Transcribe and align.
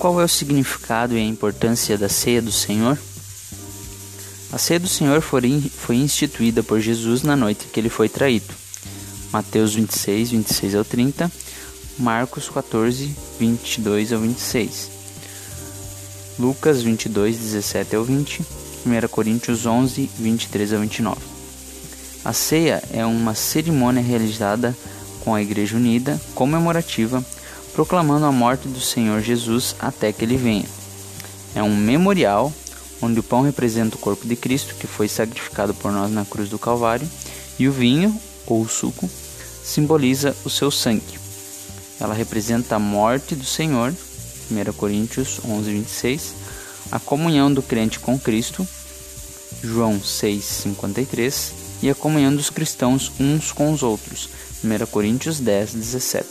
Qual 0.00 0.18
é 0.18 0.24
o 0.24 0.28
significado 0.28 1.14
e 1.14 1.18
a 1.18 1.22
importância 1.22 1.98
da 1.98 2.08
ceia 2.08 2.40
do 2.40 2.50
Senhor? 2.50 2.98
A 4.50 4.56
ceia 4.56 4.80
do 4.80 4.88
Senhor 4.88 5.20
foi 5.20 5.94
instituída 5.94 6.62
por 6.62 6.80
Jesus 6.80 7.22
na 7.22 7.36
noite 7.36 7.66
que 7.66 7.78
ele 7.78 7.90
foi 7.90 8.08
traído. 8.08 8.54
Mateus 9.30 9.74
26, 9.74 10.30
26 10.30 10.74
ao 10.74 10.86
30, 10.86 11.30
Marcos 11.98 12.48
14, 12.48 13.14
22 13.38 14.14
ao 14.14 14.20
26, 14.20 14.90
Lucas 16.38 16.80
22, 16.80 17.36
17 17.36 17.94
ao 17.94 18.02
20, 18.02 18.42
1 18.86 19.08
Coríntios 19.08 19.66
11, 19.66 20.10
23 20.18 20.72
ao 20.72 20.80
29. 20.80 21.20
A 22.24 22.32
ceia 22.32 22.82
é 22.90 23.04
uma 23.04 23.34
cerimônia 23.34 24.02
realizada 24.02 24.74
com 25.20 25.34
a 25.34 25.42
Igreja 25.42 25.76
Unida, 25.76 26.18
comemorativa, 26.34 27.22
proclamando 27.72 28.26
a 28.26 28.32
morte 28.32 28.68
do 28.68 28.80
Senhor 28.80 29.20
Jesus 29.20 29.74
até 29.78 30.12
que 30.12 30.24
ele 30.24 30.36
venha. 30.36 30.66
É 31.54 31.62
um 31.62 31.74
memorial 31.76 32.52
onde 33.02 33.20
o 33.20 33.22
pão 33.22 33.42
representa 33.42 33.96
o 33.96 33.98
corpo 33.98 34.26
de 34.26 34.36
Cristo, 34.36 34.74
que 34.74 34.86
foi 34.86 35.08
sacrificado 35.08 35.74
por 35.74 35.90
nós 35.90 36.10
na 36.10 36.24
cruz 36.24 36.48
do 36.48 36.58
Calvário, 36.58 37.08
e 37.58 37.68
o 37.68 37.72
vinho, 37.72 38.14
ou 38.46 38.62
o 38.62 38.68
suco, 38.68 39.08
simboliza 39.64 40.36
o 40.44 40.50
seu 40.50 40.70
sangue. 40.70 41.18
Ela 41.98 42.14
representa 42.14 42.76
a 42.76 42.78
morte 42.78 43.34
do 43.34 43.44
Senhor, 43.44 43.94
1 44.50 44.72
Coríntios 44.72 45.40
11, 45.44 45.70
26, 45.70 46.34
a 46.90 46.98
comunhão 46.98 47.52
do 47.52 47.62
crente 47.62 47.98
com 47.98 48.18
Cristo, 48.18 48.66
João 49.62 50.02
6, 50.02 50.44
53, 50.44 51.52
e 51.82 51.90
a 51.90 51.94
comunhão 51.94 52.34
dos 52.34 52.50
cristãos 52.50 53.12
uns 53.18 53.52
com 53.52 53.72
os 53.72 53.82
outros, 53.82 54.28
1 54.64 54.86
Coríntios 54.86 55.40
10, 55.40 55.74
17. 55.74 56.26